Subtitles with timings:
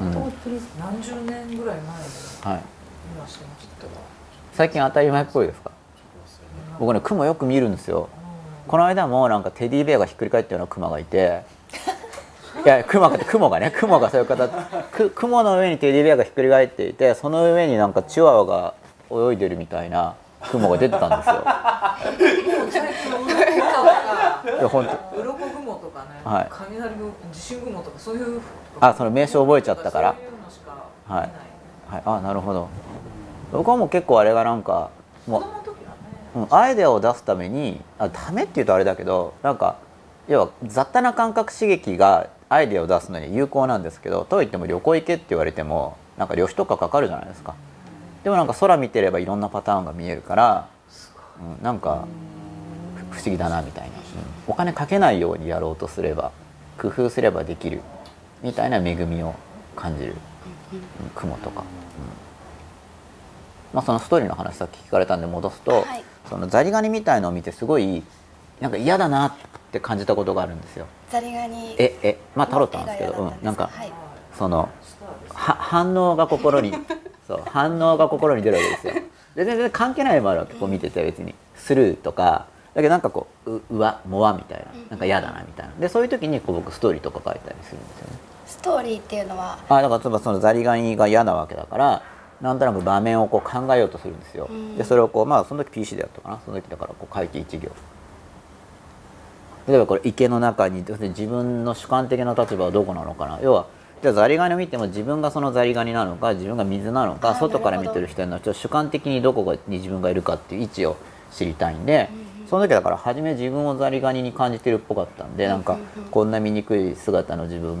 [0.00, 0.12] うん。
[0.80, 1.84] 何十年ぐらい前に
[2.42, 2.62] はい。
[4.54, 5.70] 最近当たり前っぽいですか？
[6.78, 8.08] 僕ね雲よく見るんですよ。
[8.68, 11.42] この間もなんかテディベアがひっくり返ったような雲がいて。
[12.64, 14.50] いや雲が雲がね雲がそういう形。
[14.92, 18.74] く雲の上にテディベアがひっくり返っていてその上になんかチワワが
[19.10, 20.14] 泳いでるみたいな
[20.50, 21.34] 雲が出てたんですよ。
[24.58, 25.51] いや本鱗雲と
[26.04, 26.46] かね、はい。
[26.50, 28.40] 雷雲地震雲とかそういう
[28.80, 30.14] あその名称覚えちゃったから。
[31.08, 31.30] はい。
[31.88, 32.68] はい、あなるほど。
[33.52, 34.90] 僕はもう結構あれがなんか
[35.26, 35.76] も子供の時はね。
[36.34, 39.76] う、うん、アイデアを出すためにあダメっていうとあれだけどなんか
[40.28, 47.54] 要は雑多な感覚刺激がアイデアを出すのに有効なんですけどといっても旅行行けって言われてもなんか旅費とかかかるじゃないですか。
[48.24, 50.68] でもなんか空見てればいろんなパターンが見えるから、
[51.40, 52.31] うん、なんかふ
[53.12, 54.02] 不思議だなみたいな、うん
[54.48, 56.32] お金かけないようにやろうとすれば
[56.76, 57.80] 工夫すればできる
[58.42, 59.36] みたいな恵みを
[59.76, 60.16] 感じる、
[60.72, 61.66] うん雲とか、うん。
[63.72, 66.04] まあ、そのストーリーの話さっき聞かれたんで戻すと、はい。
[66.28, 68.02] そのザリガニみたいのを見てすごい
[68.60, 69.32] なんか嫌だなっ
[69.70, 70.86] て感じたことがあるんですよ。
[71.10, 72.18] ザリガニええ。
[72.34, 73.92] まあタロットなんですけど、うん、なんか、はい。
[74.36, 74.68] その
[75.28, 76.74] は反応が心に
[77.28, 79.04] そう反応が心に出るわけですよ。
[79.36, 81.34] で全然関係ないのもあるわけこう見てて別に。
[81.54, 85.72] スルーとかだけどなんかこうううわもわみたいななんか嫌だなみたいな。
[85.78, 88.16] でそういう時にこう僕ストーリーとか書いたりするんですよね。
[88.46, 89.58] ストーリーっていうのは？
[89.68, 92.02] あだから例えばそのザリガニが嫌なわけだから
[92.40, 94.76] なんとなく場面をこう考えようとするんですよ、うん。
[94.76, 96.40] でそれをこうまあその時 PC でやったかな。
[96.44, 97.70] その時だからこう書いて一行。
[99.68, 103.38] 例えばこれ池の中に自分の主観的な立場はどこなのかな。
[103.42, 103.66] 要は
[104.02, 110.96] じゃあザリガニを見ても自分がそのザリガニなのか自分が水なのか外から見てる人のちょっと主観的にどこがに自分がいるかっていう位置を
[111.30, 112.10] 知りたいんで、
[112.52, 115.78] その時だから初め自分をザリガニに感じてるっぽかったんでなんか
[116.10, 117.80] こんな醜い姿の自分